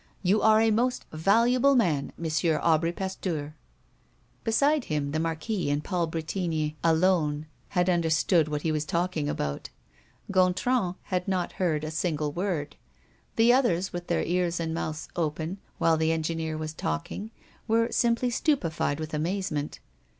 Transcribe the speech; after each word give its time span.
You 0.23 0.41
are 0.41 0.59
a 0.59 0.71
most 0.71 1.05
valuable 1.11 1.75
man, 1.75 2.11
M. 2.19 2.25
Aubry 2.63 2.91
Pasteur." 2.91 3.53
Besides 4.43 4.87
him, 4.87 5.11
the 5.11 5.19
Marquis 5.19 5.69
and 5.69 5.83
Paul 5.83 6.07
Bretigny 6.07 6.75
alone 6.83 7.45
had 7.67 7.87
understood 7.87 8.47
what 8.47 8.63
he 8.63 8.71
was 8.71 8.83
talking 8.83 9.29
about. 9.29 9.69
Gontran 10.31 10.95
had 11.03 11.27
not 11.27 11.51
heard 11.51 11.83
a 11.83 11.91
single 11.91 12.31
word. 12.31 12.77
The 13.35 13.53
others, 13.53 13.93
with 13.93 14.07
their 14.07 14.23
ears 14.23 14.59
and 14.59 14.73
mouths 14.73 15.07
open, 15.15 15.59
while 15.77 15.97
the 15.97 16.11
engineer 16.11 16.57
was 16.57 16.73
talking, 16.73 17.29
were 17.67 17.91
simply 17.91 18.31
stupefied 18.31 18.99
with 18.99 19.13
amazement. 19.13 19.77